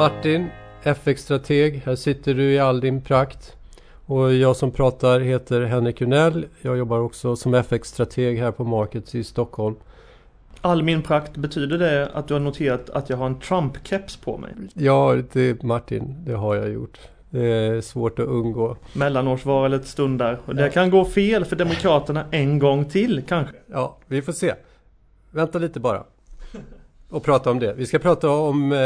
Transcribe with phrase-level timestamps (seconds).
[0.00, 0.46] Martin,
[0.82, 1.82] FX-strateg.
[1.84, 3.56] Här sitter du i all din prakt.
[4.06, 6.46] Och jag som pratar heter Henrik Unell.
[6.62, 9.76] Jag jobbar också som FX-strateg här på Markets i Stockholm.
[10.60, 14.38] All min prakt, betyder det att du har noterat att jag har en Trump-keps på
[14.38, 14.50] mig?
[14.74, 16.98] Ja, det, Martin, det har jag gjort.
[17.30, 18.76] Det är svårt att undgå.
[18.92, 23.56] Mellanårsvalet stundar och det kan gå fel för Demokraterna en gång till kanske.
[23.66, 24.54] Ja, vi får se.
[25.30, 26.04] Vänta lite bara.
[27.10, 27.72] Och prata om det.
[27.72, 28.78] Vi ska prata om eh,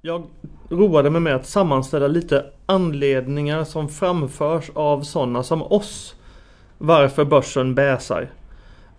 [0.04, 0.26] Jag
[0.70, 6.14] roade mig med att sammanställa lite anledningar som framförs av sådana som oss.
[6.78, 8.30] Varför börsen bäsar.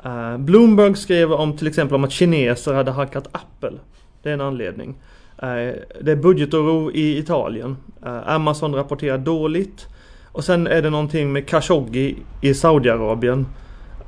[0.06, 3.78] Uh, Bloomberg skrev om till exempel om att kineser hade hackat Apple.
[4.22, 4.90] Det är en anledning.
[4.90, 7.78] Uh, det är budgetoro i Italien.
[8.06, 9.88] Uh, Amazon rapporterar dåligt.
[10.32, 13.48] Och sen är det någonting med Khashoggi i Saudiarabien.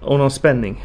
[0.02, 0.84] Och någon spänning.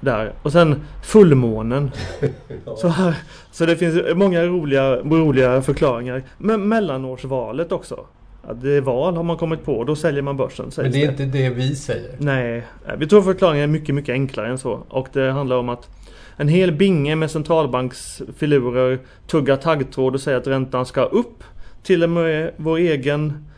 [0.00, 0.32] Där.
[0.42, 1.90] Och sen fullmånen.
[2.76, 3.14] så, här,
[3.50, 6.22] så det finns många roliga, roliga förklaringar.
[6.38, 8.06] Men mellanårsvalet också.
[8.42, 10.70] Att det är val har man kommit på, då säljer man börsen.
[10.76, 12.14] Men det är inte det vi säger.
[12.18, 12.62] Nej,
[12.98, 14.82] vi tror förklaringen är mycket, mycket enklare än så.
[14.88, 15.88] Och det handlar om att
[16.36, 21.44] en hel binge med centralbanksfilurer tuggar taggtråd och säger att räntan ska upp.
[21.82, 23.48] Till och med vår egen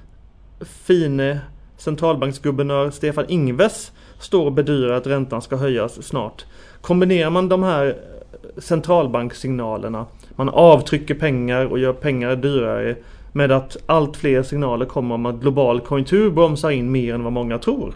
[0.61, 1.39] fine
[1.77, 6.45] centralbanksguvernör Stefan Ingves står och bedyrar att räntan ska höjas snart.
[6.81, 12.97] Kombinerar man de här eh, centralbankssignalerna, man avtrycker pengar och gör pengar dyrare
[13.33, 17.33] med att allt fler signaler kommer om att global konjunktur bromsar in mer än vad
[17.33, 17.95] många tror.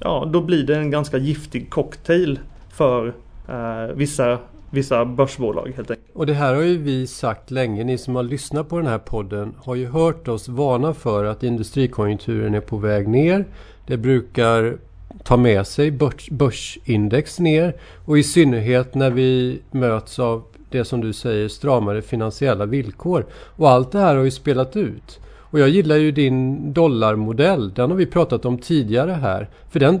[0.00, 2.38] Ja, då blir det en ganska giftig cocktail
[2.72, 3.06] för
[3.48, 4.38] eh, vissa,
[4.70, 6.10] vissa börsbolag helt enkelt.
[6.12, 7.84] Och det här har ju vi sagt länge.
[7.84, 11.42] Ni som har lyssnat på den här podden har ju hört oss varna för att
[11.42, 13.44] industrikonjunkturen är på väg ner.
[13.86, 14.78] Det brukar
[15.22, 21.00] ta med sig börs, börsindex ner och i synnerhet när vi möts av det som
[21.00, 23.26] du säger stramare finansiella villkor.
[23.32, 25.20] Och allt det här har ju spelat ut.
[25.50, 27.74] Och jag gillar ju din dollarmodell.
[27.74, 29.48] Den har vi pratat om tidigare här.
[29.70, 30.00] För den,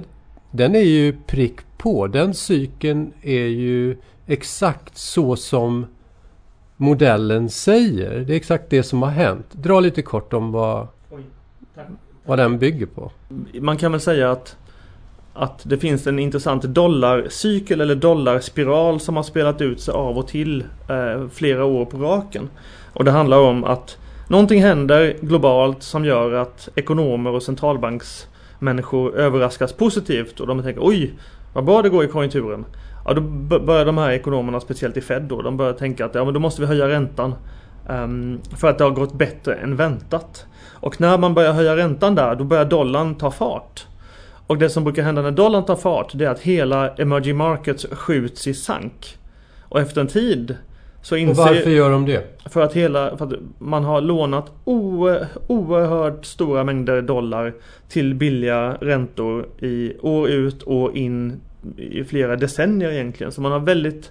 [0.50, 2.06] den är ju prick på.
[2.06, 3.96] Den cykeln är ju
[4.26, 5.86] exakt så som
[6.76, 8.18] modellen säger.
[8.20, 9.46] Det är exakt det som har hänt.
[9.52, 11.22] Dra lite kort om vad, Oj,
[12.24, 13.10] vad den bygger på.
[13.60, 14.56] Man kan väl säga att
[15.38, 20.28] att det finns en intressant dollarcykel eller dollarspiral som har spelat ut sig av och
[20.28, 22.48] till eh, flera år på raken.
[22.92, 29.72] Och det handlar om att någonting händer globalt som gör att ekonomer och centralbanksmänniskor överraskas
[29.72, 31.14] positivt och de tänker oj,
[31.52, 32.64] vad bra det går i konjunkturen.
[33.04, 33.20] Ja, då
[33.58, 36.40] börjar de här ekonomerna, speciellt i Fed då, de börjar tänka att ja, men då
[36.40, 37.34] måste vi höja räntan.
[37.88, 40.46] Um, för att det har gått bättre än väntat.
[40.72, 43.86] Och när man börjar höja räntan där, då börjar dollarn ta fart.
[44.48, 47.86] Och det som brukar hända när dollarn tar fart det är att hela emerging markets
[47.90, 49.18] skjuts i sank.
[49.62, 50.56] Och efter en tid
[51.02, 51.42] så inser...
[51.42, 52.42] Och varför gör de det?
[52.50, 57.54] För att, hela, för att man har lånat oerhört stora mängder dollar
[57.88, 61.40] till billiga räntor i år ut och in
[61.76, 63.32] i flera decennier egentligen.
[63.32, 64.10] Så man har väldigt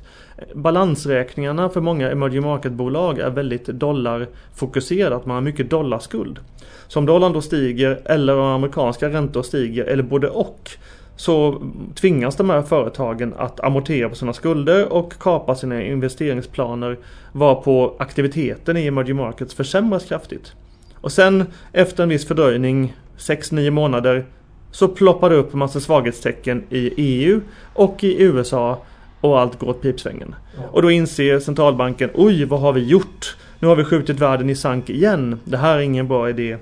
[0.54, 5.26] Balansräkningarna för många emerging market-bolag är väldigt dollarfokuserat.
[5.26, 6.40] Man har mycket dollarskuld.
[6.88, 10.72] Så om dollarn då stiger eller om amerikanska räntor stiger eller både och
[11.16, 11.62] så
[11.96, 16.98] tvingas de här företagen att amortera på sina skulder och kapa sina investeringsplaner
[17.32, 20.54] varpå aktiviteten i emerging markets försämras kraftigt.
[20.96, 24.26] Och sen efter en viss fördröjning, 6-9 månader,
[24.72, 27.42] så ploppar det upp en massa svaghetstecken i EU
[27.74, 28.82] och i USA
[29.22, 30.36] och allt går åt pipsvängen.
[30.56, 30.62] Ja.
[30.72, 33.38] Och då inser centralbanken, oj vad har vi gjort?
[33.60, 35.40] Nu har vi skjutit världen i sank igen.
[35.44, 36.58] Det här är ingen bra idé.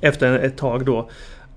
[0.00, 1.08] Efter ett tag då.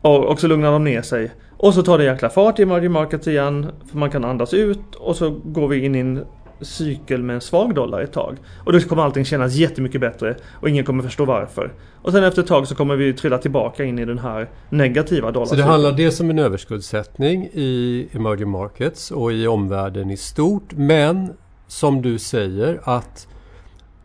[0.01, 1.31] Och, och så lugnar de ner sig.
[1.57, 3.71] Och så tar det jäkla fart i emerging markets igen.
[3.91, 6.25] För man kan andas ut och så går vi in i en
[6.61, 8.37] cykel med en svag dollar ett tag.
[8.65, 11.73] Och då kommer allting kännas jättemycket bättre och ingen kommer förstå varför.
[12.01, 15.31] Och sen efter ett tag så kommer vi trilla tillbaka in i den här negativa
[15.31, 15.47] dollarn.
[15.47, 20.73] Så det handlar dels om en överskuldsättning i emerging markets och i omvärlden i stort.
[20.75, 21.33] Men
[21.67, 23.27] som du säger att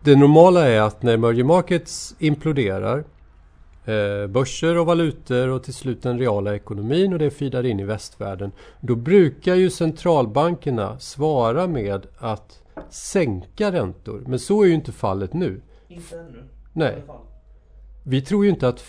[0.01, 3.05] det normala är att när emerging markets imploderar
[4.29, 8.53] börser och valutor och till slut den reala ekonomin och det fidar in i västvärlden.
[8.81, 14.25] Då brukar ju centralbankerna svara med att sänka räntor.
[14.27, 15.61] Men så är ju inte fallet nu.
[15.89, 16.43] Inte ännu.
[16.73, 17.03] Nej.
[18.03, 18.85] Vi tror ju inte att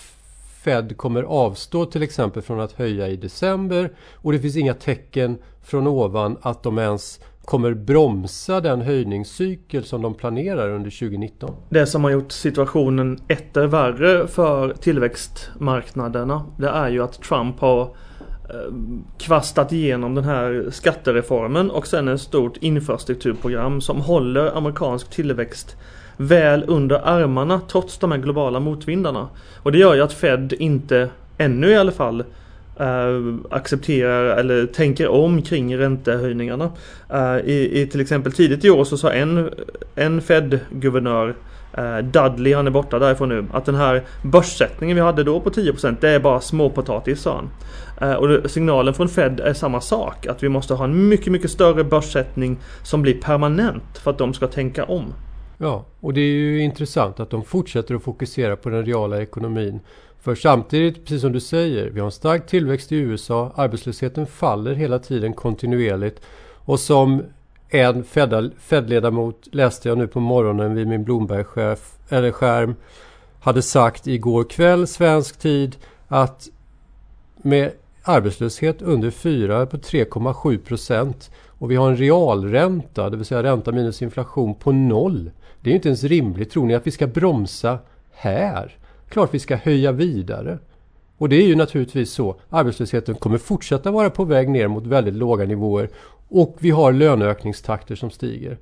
[0.64, 5.38] Fed kommer avstå till exempel från att höja i december och det finns inga tecken
[5.62, 11.56] från ovan att de ens kommer bromsa den höjningscykel som de planerar under 2019.
[11.70, 17.82] Det som har gjort situationen etter värre för tillväxtmarknaderna det är ju att Trump har
[17.82, 18.74] eh,
[19.18, 25.76] kvastat igenom den här skattereformen och sen ett stort infrastrukturprogram som håller amerikansk tillväxt
[26.18, 29.30] väl under armarna trots de här globala motvindarna.
[29.64, 32.24] Och det gör ju att Fed inte, ännu i alla fall,
[32.82, 36.72] Uh, accepterar eller tänker om kring räntehöjningarna.
[37.14, 39.50] Uh, i, i, till exempel tidigt i år så sa en,
[39.96, 41.36] en Fed-guvernör
[41.78, 45.50] uh, Dudley, han är borta därifrån nu, att den här börssättningen vi hade då på
[45.50, 47.44] 10% det är bara småpotatis sa
[48.00, 48.16] han.
[48.16, 51.84] och signalen från Fed är samma sak, att vi måste ha en mycket, mycket större
[51.84, 55.14] börssättning som blir permanent för att de ska tänka om.
[55.58, 59.80] Ja, och det är ju intressant att de fortsätter att fokusera på den reala ekonomin.
[60.26, 64.74] För samtidigt, precis som du säger, vi har en stark tillväxt i USA, arbetslösheten faller
[64.74, 66.22] hela tiden kontinuerligt.
[66.54, 67.24] Och som
[67.70, 68.04] en
[68.60, 72.76] Fed-ledamot läste jag nu på morgonen vid min Bloomberg-skärm
[73.40, 75.76] hade sagt igår kväll svensk tid
[76.08, 76.50] att
[77.38, 77.72] med
[78.04, 83.72] arbetslöshet under 4 på 3,7 procent och vi har en realränta, det vill säga ränta
[83.72, 85.32] minus inflation på noll.
[85.62, 86.52] Det är inte ens rimligt.
[86.52, 87.80] Tror ni att vi ska bromsa
[88.12, 88.78] här?
[89.16, 90.60] Klart vi ska höja vidare.
[91.18, 92.36] Och det är ju naturligtvis så.
[92.50, 95.90] Arbetslösheten kommer fortsätta vara på väg ner mot väldigt låga nivåer.
[96.28, 98.58] Och vi har löneökningstakter som stiger.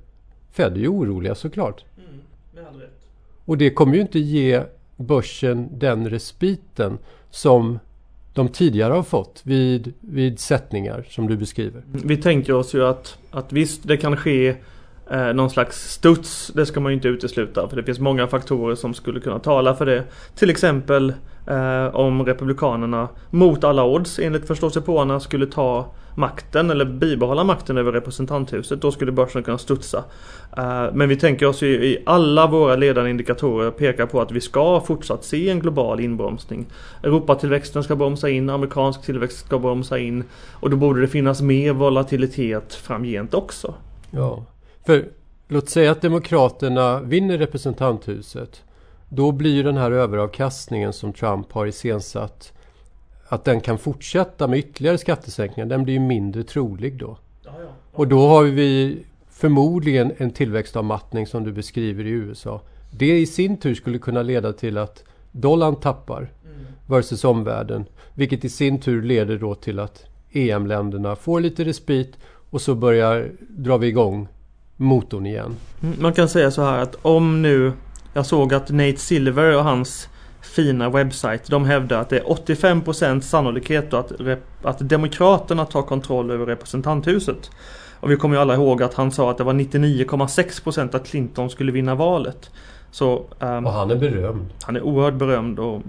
[0.52, 1.84] Fed är ju oroliga såklart.
[1.96, 2.20] Mm,
[2.54, 3.06] med all rätt.
[3.44, 4.62] Och det kommer ju inte ge
[4.96, 6.98] börsen den respiten
[7.30, 7.78] som
[8.34, 11.82] de tidigare har fått vid, vid sättningar som du beskriver.
[11.92, 14.54] Vi tänker oss ju att, att visst det kan ske
[15.10, 16.52] eh, någon slags studs.
[16.54, 19.74] Det ska man ju inte utesluta för det finns många faktorer som skulle kunna tala
[19.74, 20.04] för det.
[20.34, 21.12] Till exempel
[21.46, 25.86] eh, om Republikanerna mot alla odds enligt förståsigpåarna skulle ta
[26.16, 28.80] makten eller bibehålla makten över representanthuset.
[28.80, 30.04] Då skulle börsen kunna studsa.
[30.56, 34.40] Eh, men vi tänker oss ju i alla våra ledande indikatorer pekar på att vi
[34.40, 36.66] ska fortsatt se en global inbromsning.
[37.02, 41.72] Europatillväxten ska bromsa in, amerikansk tillväxt ska bromsa in och då borde det finnas mer
[41.72, 43.74] volatilitet framgent också.
[44.10, 44.44] Ja,
[44.86, 45.08] för
[45.48, 48.62] låt säga att Demokraterna vinner representanthuset.
[49.08, 52.52] Då blir den här överavkastningen som Trump har iscensatt
[53.28, 57.18] att den kan fortsätta med ytterligare skattesänkningar, den blir ju mindre trolig då.
[57.44, 57.68] Ja, ja.
[57.92, 58.98] Och då har vi
[59.30, 62.60] förmodligen en tillväxtavmattning som du beskriver i USA.
[62.90, 66.66] Det i sin tur skulle kunna leda till att dollarn tappar mm.
[66.86, 67.84] versus omvärlden.
[68.14, 72.18] Vilket i sin tur leder då till att EM-länderna får lite respit
[72.50, 74.28] och så börjar drar vi igång
[74.76, 75.56] motorn igen.
[75.82, 77.72] Mm, man kan säga så här att om nu
[78.14, 80.08] jag såg att Nate Silver och hans
[80.40, 81.50] fina webbsajt.
[81.50, 84.12] De hävdar att det är 85% sannolikhet att,
[84.62, 87.50] att Demokraterna tar kontroll över representanthuset.
[88.00, 91.50] Och vi kommer ju alla ihåg att han sa att det var 99,6% att Clinton
[91.50, 92.50] skulle vinna valet.
[92.94, 94.46] Så, um, och han är berömd.
[94.62, 95.82] Han är oerhört berömd och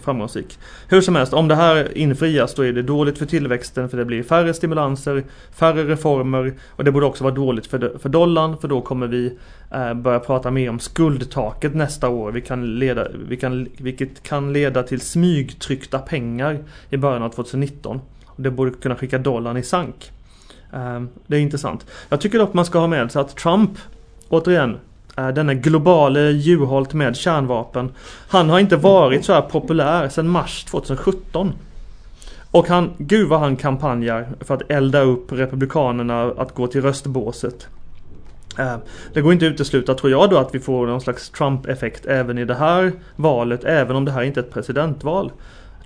[0.00, 0.58] framgångsrik.
[0.88, 4.04] Hur som helst, om det här infrias då är det dåligt för tillväxten för det
[4.04, 8.68] blir färre stimulanser, färre reformer och det borde också vara dåligt för, för dollarn för
[8.68, 9.38] då kommer vi
[9.70, 12.32] eh, börja prata mer om skuldtaket nästa år.
[12.32, 16.58] Vi kan leda, vi kan, vilket kan leda till smygtryckta pengar
[16.90, 18.00] i början av 2019.
[18.26, 20.12] Och det borde kunna skicka dollarn i sank.
[20.72, 21.86] Eh, det är intressant.
[22.08, 23.70] Jag tycker dock man ska ha med sig att Trump
[24.28, 24.78] återigen
[25.16, 27.92] denna globale Juholt med kärnvapen.
[28.28, 31.52] Han har inte varit så här populär sedan mars 2017.
[32.50, 37.68] Och han, gud vad han kampanjar för att elda upp Republikanerna att gå till röstbåset.
[38.58, 38.76] Eh,
[39.12, 42.38] det går inte att utesluta, tror jag då, att vi får någon slags Trump-effekt även
[42.38, 45.32] i det här valet, även om det här inte är ett presidentval.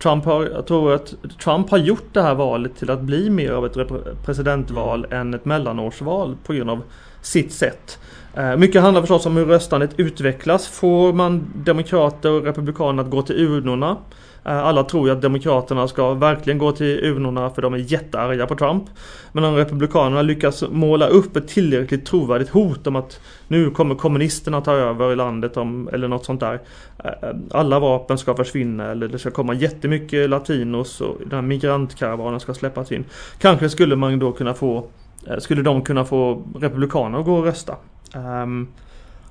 [0.03, 3.51] Trump har, jag tror att Trump har gjort det här valet till att bli mer
[3.51, 3.77] av ett
[4.25, 6.83] presidentval än ett mellanårsval på grund av
[7.23, 7.99] sitt sätt.
[8.35, 10.69] Eh, mycket handlar förstås om hur röstandet utvecklas.
[10.69, 13.97] Får man demokrater och republikaner att gå till urnorna?
[14.45, 18.47] Eh, alla tror ju att demokraterna ska verkligen gå till urnorna för de är jättearga
[18.47, 18.85] på Trump.
[19.33, 24.61] Men om republikanerna lyckas måla upp ett tillräckligt trovärdigt hot om att nu kommer kommunisterna
[24.61, 26.61] ta över landet om, eller något sånt där.
[27.05, 27.11] Eh,
[27.51, 32.55] alla vapen ska försvinna eller det ska komma jättemycket latinos och den här migrantkaravanen ska
[32.55, 33.05] släppas in.
[33.39, 34.85] Kanske skulle man då kunna få
[35.39, 37.77] skulle de kunna få republikaner att gå och rösta.
[38.15, 38.69] Um,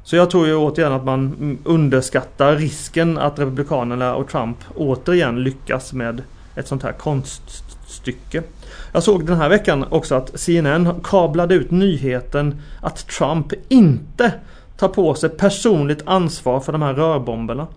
[0.04, 5.94] så jag tror ju återigen att man underskattar risken att Republikanerna och Trump återigen lyckas
[5.94, 6.22] med
[6.56, 8.44] ett sånt här konststycke.
[8.92, 14.34] Jag såg den här veckan också att CNN kablade ut nyheten att Trump inte
[14.78, 17.68] tar på sig personligt ansvar för de här rörbomberna.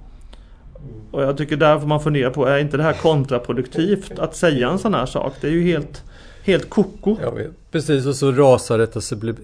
[1.10, 4.68] Och jag tycker där får man fundera på, är inte det här kontraproduktivt att säga
[4.68, 5.32] en sån här sak?
[5.40, 6.02] Det är ju helt,
[6.42, 7.16] helt koko.
[7.22, 7.50] Jag vet.
[7.70, 8.78] Precis, och så rasar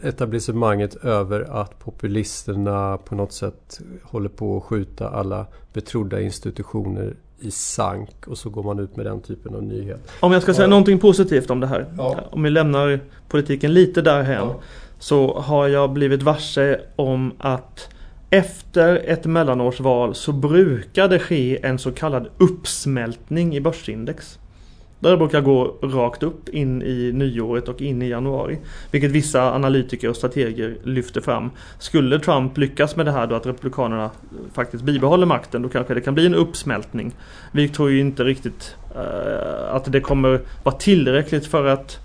[0.03, 7.50] etablissemanget över att populisterna på något sätt håller på att skjuta alla betrodda institutioner i
[7.50, 10.12] sank och så går man ut med den typen av nyhet.
[10.21, 10.71] Om jag ska säga ja.
[10.71, 11.87] någonting positivt om det här.
[11.97, 12.21] Ja.
[12.31, 14.47] Om vi lämnar politiken lite därhen.
[14.47, 14.61] Ja.
[14.99, 17.88] Så har jag blivit varse om att
[18.31, 24.38] efter ett mellanårsval så brukar det ske en så kallad uppsmältning i börsindex.
[25.00, 28.59] Där det brukar gå rakt upp in i nyåret och in i januari.
[28.91, 31.50] Vilket vissa analytiker och strateger lyfter fram.
[31.79, 34.11] Skulle Trump lyckas med det här då att Republikanerna
[34.53, 37.12] faktiskt bibehåller makten då kanske det kan bli en uppsmältning.
[37.53, 41.99] Vi tror ju inte riktigt uh, att det kommer vara tillräckligt för att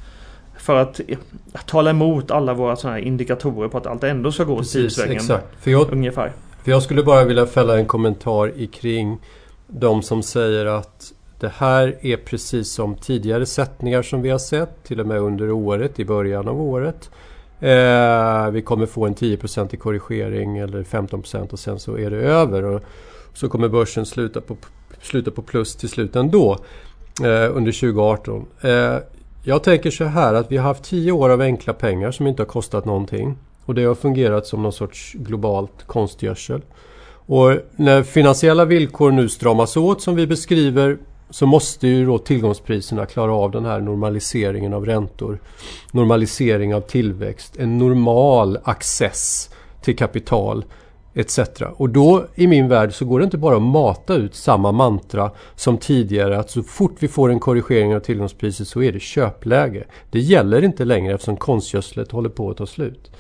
[0.58, 1.02] för att
[1.66, 5.16] tala emot alla våra sådana här indikatorer på att allt ändå ska gå åt sidosvängen.
[5.16, 5.64] Exakt.
[5.64, 6.32] För jag, ungefär.
[6.64, 9.20] För jag skulle bara vilja fälla en kommentar i kring
[9.68, 14.84] de som säger att det här är precis som tidigare sättningar som vi har sett,
[14.84, 17.10] till och med under året, i början av året.
[17.60, 19.38] Eh, vi kommer få en 10
[19.72, 22.64] i korrigering eller 15% och sen så är det över.
[22.64, 22.82] Och
[23.34, 24.58] så kommer börsen sluta på,
[25.02, 26.58] sluta på plus till slut ändå
[27.24, 28.46] eh, under 2018.
[28.62, 28.98] Eh,
[29.44, 32.42] jag tänker så här att vi har haft 10 år av enkla pengar som inte
[32.42, 33.38] har kostat någonting.
[33.66, 36.62] Och det har fungerat som någon sorts globalt konstgödsel.
[37.26, 40.98] Och när finansiella villkor nu stramas åt som vi beskriver
[41.32, 45.42] så måste ju då tillgångspriserna klara av den här normaliseringen av räntor.
[45.92, 49.50] Normalisering av tillväxt, en normal access
[49.82, 50.66] till kapital
[51.14, 51.40] etc.
[51.76, 55.32] Och då i min värld så går det inte bara att mata ut samma mantra
[55.56, 59.84] som tidigare att så fort vi får en korrigering av tillgångspriset så är det köpläge.
[60.10, 63.12] Det gäller inte längre eftersom konstgödslet håller på att ta slut.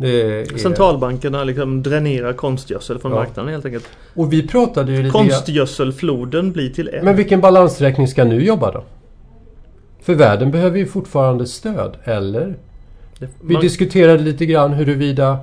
[0.00, 0.58] Är...
[0.58, 3.18] Centralbankerna liksom dränerar konstgödsel från ja.
[3.18, 3.88] marknaden helt enkelt.
[4.14, 7.04] Och vi pratade ju lite Konstgödselfloden blir till en.
[7.04, 8.84] Men vilken balansräkning ska nu jobba då?
[10.02, 12.54] För världen behöver ju fortfarande stöd, eller?
[13.18, 13.62] Det, vi man...
[13.62, 15.38] diskuterade lite grann huruvida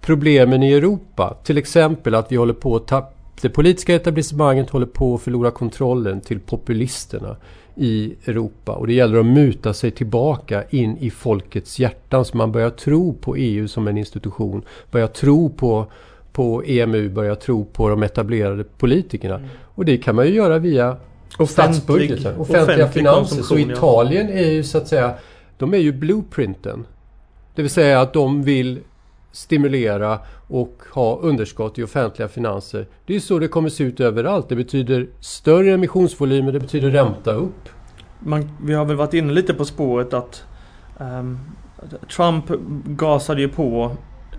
[0.00, 4.86] problemen i Europa, till exempel att vi håller på att tappa det politiska etablissemanget håller
[4.86, 7.36] på att förlora kontrollen till populisterna
[7.76, 8.72] i Europa.
[8.72, 13.14] Och det gäller att muta sig tillbaka in i folkets hjärtan så man börjar tro
[13.14, 14.62] på EU som en institution.
[14.90, 15.86] Börjar tro på,
[16.32, 19.34] på EMU, börjar tro på de etablerade politikerna.
[19.34, 19.48] Mm.
[19.62, 20.96] Och det kan man ju göra via
[21.38, 22.40] Offentlig, statsbudgeten.
[22.40, 23.42] Offentliga offentlig finanser.
[23.42, 25.14] Så Italien är ju så att säga,
[25.58, 26.86] de är ju blueprinten.
[27.54, 28.80] Det vill säga att de vill
[29.36, 32.86] stimulera och ha underskott i offentliga finanser.
[33.06, 34.48] Det är så det kommer se ut överallt.
[34.48, 37.68] Det betyder större emissionsvolymer, det betyder ränta upp.
[38.18, 40.44] Man, vi har väl varit inne lite på spåret att
[40.98, 41.38] um,
[42.16, 42.44] Trump
[42.86, 43.96] gasade ju på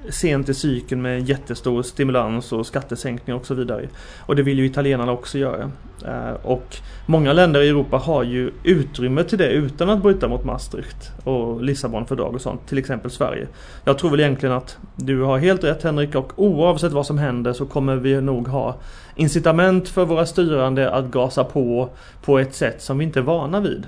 [0.09, 3.87] sent i cykeln med jättestor stimulans och skattesänkningar och så vidare.
[4.19, 5.71] Och det vill ju italienarna också göra.
[6.05, 10.45] Eh, och många länder i Europa har ju utrymme till det utan att bryta mot
[10.45, 12.67] Maastricht och Lissabonfördrag och sånt.
[12.67, 13.47] Till exempel Sverige.
[13.83, 17.53] Jag tror väl egentligen att du har helt rätt Henrik och oavsett vad som händer
[17.53, 18.75] så kommer vi nog ha
[19.15, 21.89] incitament för våra styrande att gasa på
[22.21, 23.87] på ett sätt som vi inte är vana vid.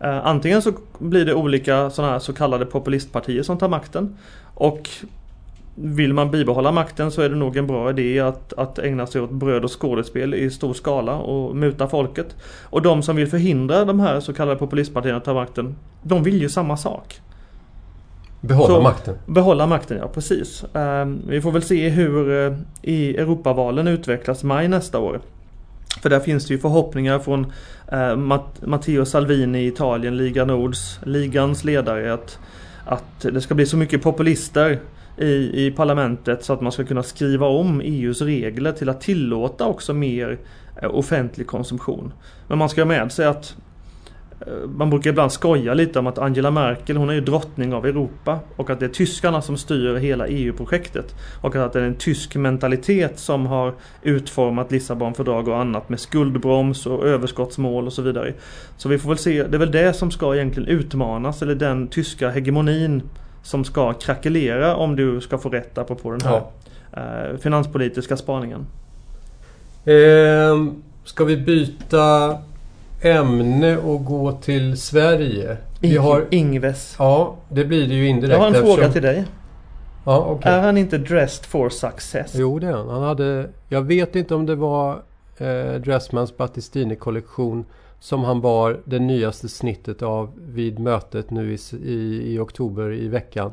[0.00, 4.16] Eh, antingen så blir det olika sådana här så kallade populistpartier som tar makten.
[4.54, 4.90] Och
[5.74, 9.20] vill man bibehålla makten så är det nog en bra idé att, att ägna sig
[9.20, 12.36] åt bröd och skådespel i stor skala och muta folket.
[12.62, 16.40] Och de som vill förhindra de här så kallade populistpartierna att ta makten, de vill
[16.40, 17.20] ju samma sak.
[18.40, 19.14] Behålla så, makten?
[19.26, 20.64] Behålla makten, ja precis.
[20.72, 25.20] Um, vi får väl se hur uh, i Europavalen utvecklas maj nästa år.
[26.02, 27.52] För där finns det ju förhoppningar från
[28.16, 32.38] Matt Matteo Salvini i Italien, Liga Nords, ligans ledare, att,
[32.84, 34.80] att det ska bli så mycket populister
[35.16, 39.66] i, i parlamentet så att man ska kunna skriva om EUs regler till att tillåta
[39.66, 40.38] också mer
[40.82, 42.12] eh, offentlig konsumtion.
[42.48, 43.56] Men man ska ha med sig att
[44.40, 47.86] eh, man brukar ibland skoja lite om att Angela Merkel hon är ju drottning av
[47.86, 51.14] Europa och att det är tyskarna som styr hela EU-projektet.
[51.40, 56.86] Och att det är en tysk mentalitet som har utformat Lissabonfördrag och annat med skuldbroms
[56.86, 58.32] och överskottsmål och så vidare.
[58.76, 61.88] Så vi får väl se, det är väl det som ska egentligen utmanas, eller den
[61.88, 63.02] tyska hegemonin
[63.44, 66.42] som ska krackelera om du ska få rätt apropå den här
[66.90, 67.30] ja.
[67.32, 68.66] eh, finanspolitiska spaningen.
[69.84, 70.66] Eh,
[71.04, 72.38] ska vi byta
[73.02, 75.56] ämne och gå till Sverige?
[75.80, 76.96] Vi har, Ingves.
[76.98, 78.32] Ja, det blir det ju indirekt.
[78.32, 79.24] Jag har en fråga till dig.
[80.04, 80.52] Ja, okay.
[80.52, 82.32] Är han inte dressed for success?
[82.34, 82.88] Jo, det är han.
[82.88, 85.02] han hade, jag vet inte om det var
[85.38, 87.64] eh, Dressmans Battistini-kollektion
[88.04, 93.08] som han bar det nyaste snittet av vid mötet nu i, i, i oktober i
[93.08, 93.52] veckan.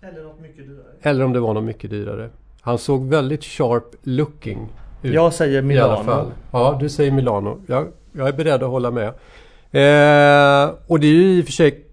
[0.00, 0.92] Eller något mycket dyrare.
[1.02, 2.30] Eller om det var något mycket dyrare.
[2.60, 4.68] Han såg väldigt sharp looking
[5.02, 5.14] ut.
[5.14, 5.62] Jag säger.
[5.62, 6.32] Milano.
[6.50, 7.60] Ja, du säger Milano.
[7.66, 9.08] Jag, jag är beredd att hålla med.
[9.08, 11.86] Eh, och det är ju i och för sig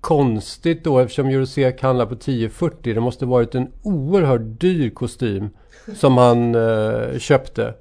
[0.00, 2.94] konstigt då eftersom Eurosec handlar på 1040.
[2.94, 5.50] Det måste varit en oerhört dyr kostym
[5.96, 7.74] som han eh, köpte.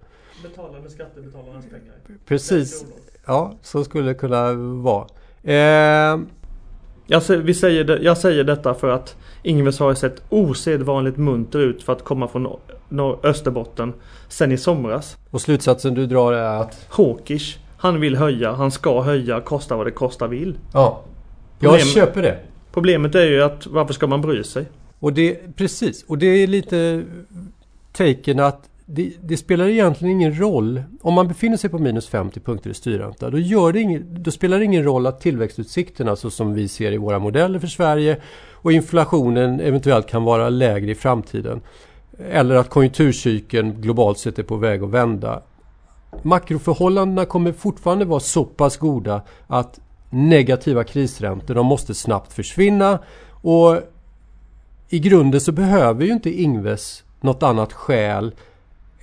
[0.43, 1.95] Betala med skattebetalarnas pengar.
[2.25, 2.85] Precis.
[3.25, 5.05] Ja, så skulle det kunna vara.
[5.43, 6.19] Eh,
[7.07, 11.83] Jag, vi säger det, jag säger detta för att Ingves har sett osedvanligt munter ut
[11.83, 12.59] för att komma från Nor-
[12.89, 13.93] Nor- Österbotten
[14.27, 15.17] sen i somras.
[15.29, 16.85] och slutsatsen du drar är att...
[16.89, 17.57] Hawkish.
[17.77, 20.57] Han vill höja, han ska höja, kosta vad det kosta vill.
[20.73, 21.01] Ja,
[21.59, 22.37] jag Problem- köper det.
[22.73, 24.65] Problemet är ju att varför ska man bry sig?
[24.99, 27.03] Och det, precis, och det är lite
[27.91, 30.83] taken att det, det spelar egentligen ingen roll.
[31.01, 34.31] Om man befinner sig på minus 50 punkter i styrränta, då, gör det ingen, då
[34.31, 38.17] spelar det ingen roll att tillväxtutsikterna så som vi ser i våra modeller för Sverige
[38.51, 41.61] och inflationen eventuellt kan vara lägre i framtiden.
[42.31, 45.41] Eller att konjunkturcykeln globalt sett är på väg att vända.
[46.21, 49.79] Makroförhållandena kommer fortfarande vara så pass goda att
[50.09, 52.99] negativa krisräntor, de måste snabbt försvinna.
[53.29, 53.77] Och
[54.89, 58.33] i grunden så behöver ju inte Ingves något annat skäl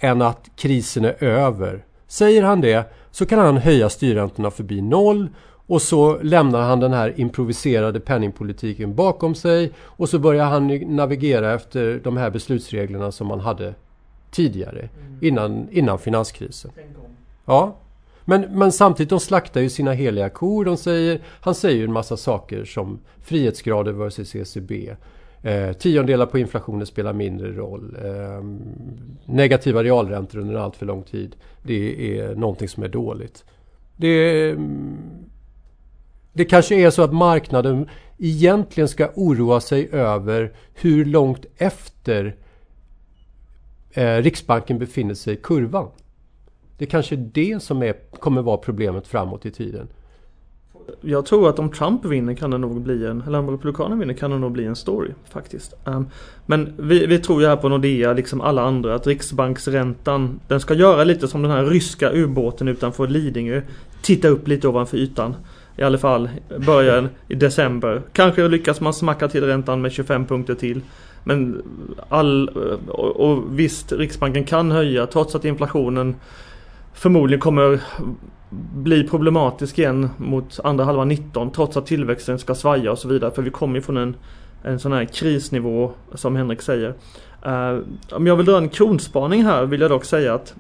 [0.00, 1.85] än att krisen är över.
[2.07, 5.28] Säger han det så kan han höja styrräntorna förbi noll
[5.67, 11.55] och så lämnar han den här improviserade penningpolitiken bakom sig och så börjar han navigera
[11.55, 13.75] efter de här beslutsreglerna som man hade
[14.31, 14.88] tidigare
[15.21, 16.71] innan, innan finanskrisen.
[17.45, 17.76] Ja.
[18.25, 20.64] Men, men samtidigt, de slaktar ju sina heliga kor.
[20.64, 24.97] De säger, han säger en massa saker som frihetsgrader versus ECB.
[25.49, 27.97] Eh, tiondelar på inflationen spelar mindre roll.
[28.05, 28.45] Eh,
[29.25, 31.37] negativa realräntor under allt för lång tid.
[31.62, 33.45] Det är någonting som är dåligt.
[33.97, 34.57] Det,
[36.33, 37.88] det kanske är så att marknaden
[38.19, 42.37] egentligen ska oroa sig över hur långt efter
[43.93, 45.88] eh, Riksbanken befinner sig i kurvan.
[46.78, 49.88] Det kanske är det som är, kommer vara problemet framåt i tiden.
[51.01, 54.14] Jag tror att om Trump vinner kan det nog bli en, eller om Republikanerna vinner
[54.14, 55.74] kan det nog bli en story faktiskt.
[55.85, 56.07] Um,
[56.46, 60.74] men vi, vi tror ju här på Nordea, liksom alla andra, att Riksbanksräntan, den ska
[60.74, 63.62] göra lite som den här ryska ubåten utanför Lidingö.
[64.03, 65.35] Titta upp lite ovanför ytan.
[65.77, 66.29] I alla fall
[66.66, 68.03] början i december.
[68.12, 70.81] Kanske lyckas man smacka till räntan med 25 punkter till.
[71.24, 71.62] Men
[72.09, 72.48] all,
[72.88, 76.14] och, och visst, Riksbanken kan höja trots att inflationen
[76.98, 77.80] förmodligen kommer
[78.74, 83.30] bli problematisk igen mot andra halvan 19 trots att tillväxten ska svaja och så vidare.
[83.30, 84.16] För vi kommer ju från en,
[84.62, 86.94] en sån här krisnivå som Henrik säger.
[87.46, 87.80] Uh,
[88.11, 90.54] om jag vill dra en kronspaning här vill jag dock säga att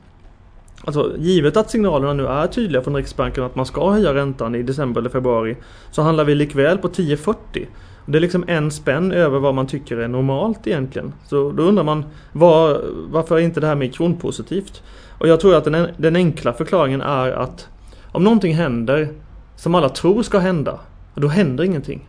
[0.84, 4.62] Alltså givet att signalerna nu är tydliga från Riksbanken att man ska höja räntan i
[4.62, 5.56] december eller februari
[5.90, 7.66] Så handlar vi likväl på 10,40
[8.06, 11.12] Det är liksom en spänn över vad man tycker är normalt egentligen.
[11.26, 14.82] Så då undrar man var, varför är inte det här mer kronpositivt?
[15.18, 17.68] Och jag tror att den, den enkla förklaringen är att
[18.12, 19.08] om någonting händer
[19.56, 20.80] som alla tror ska hända,
[21.14, 22.08] då händer ingenting.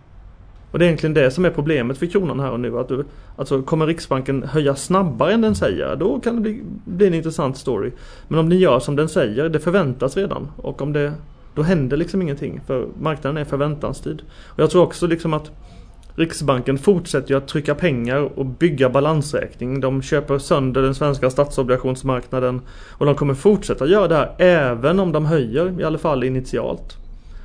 [0.72, 2.80] Och det är egentligen det som är problemet för kronan här och nu.
[2.80, 7.08] Att du, alltså kommer Riksbanken höja snabbare än den säger, då kan det bli, bli
[7.08, 7.91] en intressant story.
[8.28, 10.52] Men om den gör som den säger, det förväntas redan.
[10.58, 11.13] Och om det,
[11.56, 12.62] då händer liksom ingenting.
[12.67, 14.22] För marknaden är förväntanstid.
[14.45, 15.52] Och jag tror också liksom att
[16.15, 19.80] Riksbanken fortsätter ju att trycka pengar och bygga balansräkning.
[19.80, 22.62] De köper sönder den svenska statsobligationsmarknaden.
[22.91, 26.98] Och de kommer fortsätta göra det här även om de höjer, i alla fall initialt.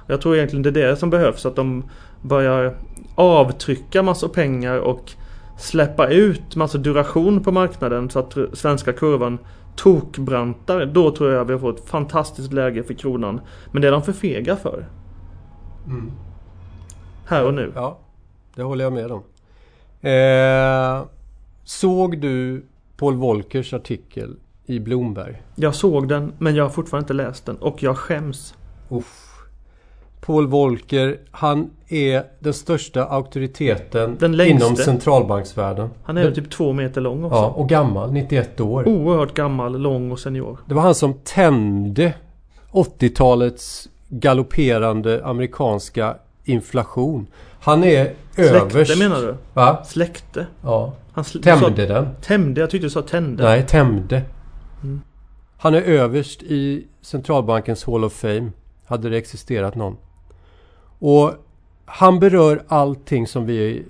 [0.07, 1.85] Jag tror egentligen det är det som behövs, att de
[2.23, 2.77] börjar
[3.15, 5.13] avtrycka massor pengar och
[5.59, 9.39] släppa ut massor duration på marknaden så att svenska kurvan
[9.77, 10.87] tokbrantar.
[10.87, 13.41] Då tror jag vi får ett fantastiskt läge för kronan.
[13.73, 14.87] Men det är de för fega för.
[15.87, 16.13] Mm.
[17.27, 17.73] Här och nu.
[17.75, 17.99] Ja,
[18.57, 19.23] det håller jag med om.
[20.01, 21.07] Eh,
[21.65, 22.65] såg du
[22.97, 24.37] Paul Volckers artikel
[24.67, 25.43] i Bloomberg?
[25.55, 28.55] Jag såg den men jag har fortfarande inte läst den och jag skäms.
[28.89, 29.31] Uff.
[30.21, 35.91] Paul Volcker, han är den största auktoriteten Den inom centralbanksvärlden.
[36.05, 37.37] Han är Den- typ två meter lång också.
[37.37, 38.89] Ja, och gammal, 91 år.
[38.89, 40.59] Oerhört gammal, lång och senior.
[40.67, 42.15] Det var han som tände
[42.71, 47.27] 80-talets galopperande amerikanska inflation.
[47.65, 48.71] Han är överst...
[48.87, 49.37] Släkte menar du?
[49.55, 49.85] Va?
[49.85, 50.47] Släkte?
[50.63, 50.93] Ja.
[51.13, 52.05] Han sl- Tämjde du den.
[52.05, 52.61] sa, Tämjde?
[52.61, 53.43] Jag tyckte du sa tände.
[53.45, 54.23] Nej, tämjde.
[54.83, 55.01] Mm.
[55.59, 58.51] Han är överst i centralbankens Hall of Fame.
[58.87, 59.97] Hade det existerat någon.
[60.99, 61.33] Och
[61.85, 63.85] han berör allting som vi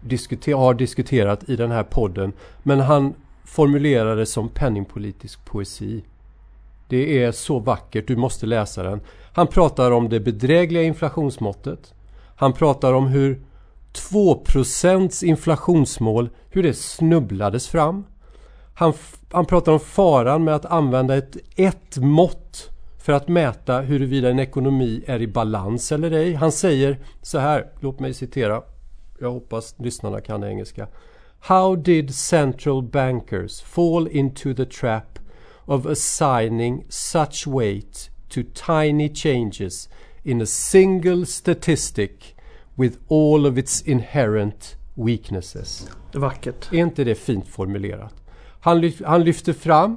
[0.00, 2.32] diskuter- har diskuterat i den här podden.
[2.62, 6.04] Men han formulerar det som penningpolitisk poesi.
[6.88, 9.00] Det är så vackert, du måste läsa den.
[9.32, 11.94] Han pratar om det bedrägliga inflationsmåttet.
[12.36, 13.40] Han pratar om hur
[13.92, 18.04] 2% inflationsmål, hur det snubblades fram.
[18.74, 18.92] Han,
[19.30, 24.38] han pratar om faran med att använda ett, ett mått för att mäta huruvida en
[24.38, 26.34] ekonomi är i balans eller ej.
[26.34, 28.62] Han säger så här, låt mig citera.
[29.20, 30.86] Jag hoppas lyssnarna kan engelska.
[31.40, 35.18] How did central bankers fall into the trap
[35.64, 39.88] of assigning such weight to tiny changes
[40.26, 42.36] in a single statistic
[42.74, 45.88] with all of its inherent weaknesses?
[46.12, 46.72] Vackert.
[46.72, 48.14] Är inte det fint formulerat?
[48.60, 49.96] Han, han lyfter fram,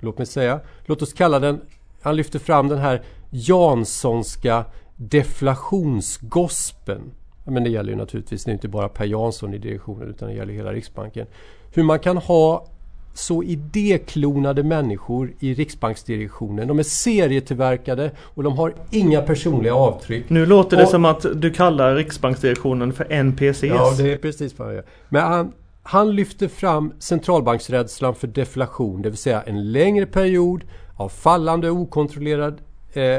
[0.00, 1.60] låt mig säga, låt oss kalla den,
[2.02, 4.64] han lyfter fram den här Janssonska
[4.96, 7.12] deflationsgospen.
[7.44, 10.34] Men det gäller ju naturligtvis, det är inte bara Per Jansson i direktionen utan det
[10.34, 11.26] gäller hela Riksbanken.
[11.74, 12.66] Hur man kan ha
[13.14, 16.68] så idéklonade människor i Riksbanksdirektionen.
[16.68, 20.30] De är serietillverkade och de har inga personliga avtryck.
[20.30, 23.62] Nu låter det Och- som att du kallar Riksbanksdirektionen för NPCs.
[23.62, 24.84] Ja, det är precis vad jag gör.
[25.08, 30.64] Men han, han lyfter fram centralbanksrädslan för deflation, det vill säga en längre period
[30.96, 32.60] av fallande okontrollerad
[32.92, 33.18] eh,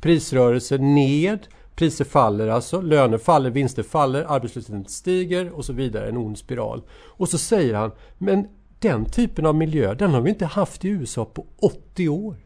[0.00, 1.38] prisrörelse ned.
[1.76, 6.08] Priser faller alltså, löner faller, vinster faller, arbetslösheten stiger och så vidare.
[6.08, 6.82] En ond spiral.
[7.06, 8.46] Och så säger han, men
[8.78, 12.36] den typen av miljö, den har vi inte haft i USA på 80 år.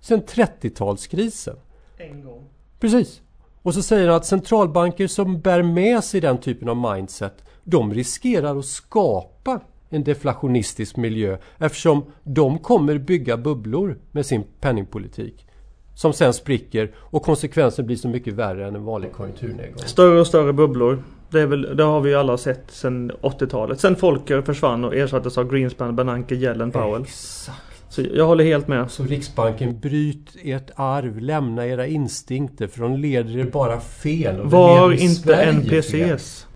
[0.00, 1.56] Sedan 30-talskrisen.
[1.96, 2.44] En gång.
[2.80, 3.20] Precis.
[3.62, 7.94] Och så säger han att centralbanker som bär med sig den typen av mindset, de
[7.94, 15.46] riskerar att skapa en deflationistisk miljö eftersom de kommer bygga bubblor med sin penningpolitik.
[15.94, 19.84] Som sen spricker och konsekvensen blir så mycket värre än en vanlig konjunkturnedgång.
[19.86, 21.02] Större och större bubblor.
[21.30, 23.80] Det, väl, det har vi ju alla sett sedan 80-talet.
[23.80, 27.02] Sen Folker försvann och ersattes av Greenspan, Bernanke, Yellen, Powell.
[27.02, 27.58] Exakt.
[27.88, 28.90] Så jag håller helt med.
[28.90, 34.40] Så Riksbanken, bryt ert arv, lämna era instinkter för de leder er bara fel.
[34.42, 36.10] Var inte Sverige fel.
[36.10, 36.46] NPCs.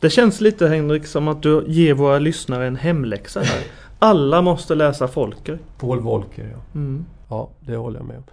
[0.00, 3.64] Det känns lite Henrik som att du ger våra lyssnare en hemläxa här.
[3.98, 5.58] Alla måste läsa Folker.
[5.78, 6.58] Paul Volcker, ja.
[6.74, 7.04] Mm.
[7.28, 8.24] Ja, det håller jag med om.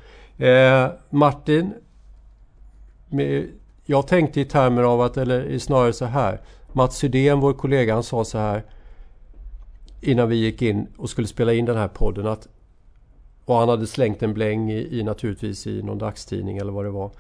[0.46, 1.74] Eh, Martin,
[3.10, 3.48] med,
[3.86, 6.42] jag tänkte i termer av att, eller snarare så här.
[6.74, 8.64] Mats Sydén, vår kollega, han sa så här
[10.02, 12.48] innan vi gick in och skulle spela in den här podden att
[13.46, 16.92] och han hade slängt en bläng i, i naturligtvis i någon dagstidning eller vad det
[16.92, 17.12] var.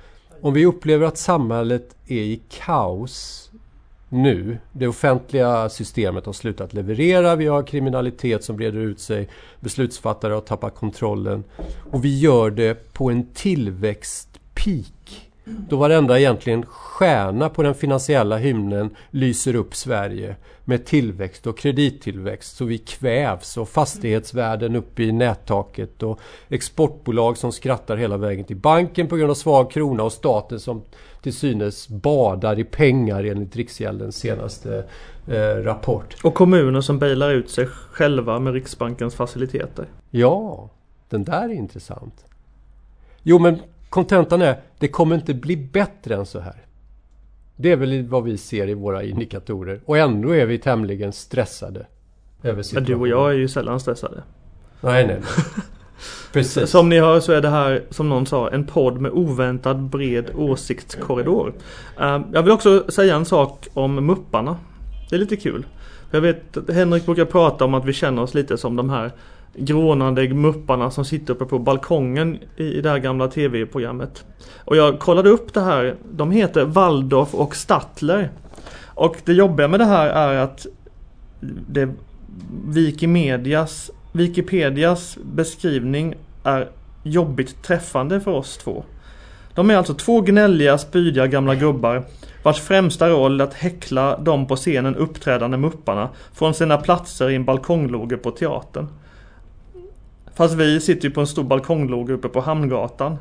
[0.41, 3.51] Om vi upplever att samhället är i kaos
[4.09, 4.57] nu.
[4.71, 7.35] Det offentliga systemet har slutat leverera.
[7.35, 9.29] Vi har kriminalitet som breder ut sig.
[9.59, 11.43] Beslutsfattare har tappat kontrollen.
[11.91, 15.30] Och vi gör det på en tillväxtpeak.
[15.43, 22.57] Då varenda egentligen stjärna på den finansiella hymnen lyser upp Sverige med tillväxt och kredittillväxt
[22.57, 28.55] så vi kvävs och fastighetsvärden uppe i nättaket och exportbolag som skrattar hela vägen till
[28.55, 30.81] banken på grund av svag krona och staten som
[31.21, 34.83] till synes badar i pengar enligt Riksgäldens senaste
[35.27, 36.15] eh, rapport.
[36.23, 39.85] Och kommuner som bailar ut sig själva med Riksbankens faciliteter.
[40.09, 40.69] Ja,
[41.09, 42.25] den där är intressant.
[43.23, 43.59] Jo men
[43.91, 46.65] kontentan är, det kommer inte bli bättre än så här.
[47.55, 49.81] Det är väl vad vi ser i våra indikatorer.
[49.85, 51.85] Och ändå är vi tämligen stressade.
[52.43, 52.99] Över Men situationen.
[52.99, 54.23] du och jag är ju sällan stressade.
[54.81, 55.21] Nej, nej.
[56.33, 56.69] Precis.
[56.69, 60.31] Som ni hör så är det här, som någon sa, en podd med oväntad bred
[60.35, 61.53] åsiktskorridor.
[61.99, 64.57] Eh, jag vill också säga en sak om mupparna.
[65.09, 65.65] Det är lite kul.
[66.11, 69.11] Jag vet att Henrik brukar prata om att vi känner oss lite som de här
[69.55, 74.25] grånande mupparna som sitter uppe på balkongen i det här gamla tv-programmet.
[74.57, 75.95] Och jag kollade upp det här.
[76.11, 78.29] De heter Waldorf och Statler.
[78.85, 80.67] Och det jobbiga med det här är att
[81.67, 81.89] det
[82.67, 86.69] Wikimedias, Wikipedias beskrivning är
[87.03, 88.83] jobbigt träffande för oss två.
[89.55, 92.03] De är alltså två gnälliga, spydiga gamla gubbar
[92.43, 97.35] vars främsta roll är att häckla de på scenen uppträdande mupparna från sina platser i
[97.35, 98.87] en balkongloge på teatern.
[100.33, 103.17] Fast vi sitter ju på en stor balkongloge uppe på Hamngatan.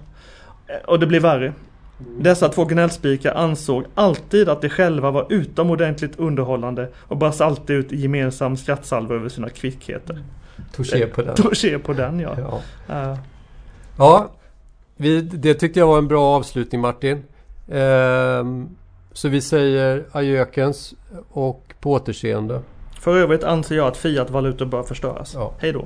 [0.66, 1.52] Eh, Och det blir värre.
[2.18, 7.92] Dessa två gnällspikar ansåg alltid att de själva var utomordentligt underhållande och brast alltid ut
[7.92, 10.22] i gemensam skrattsalva över sina kvickheter.
[10.76, 11.34] Touché på den.
[11.34, 12.36] Touché på den ja.
[12.38, 12.60] Ja,
[12.94, 13.18] Eh,
[13.98, 14.30] ja
[14.96, 17.22] vi, det tyckte jag var en bra avslutning Martin.
[17.72, 18.68] Ehm,
[19.12, 20.94] så vi säger adjökens
[21.30, 22.60] och på återseende.
[23.00, 25.34] För övrigt anser jag att fiat-valutor bör förstöras.
[25.34, 25.52] Ja.
[25.58, 25.84] Hej då.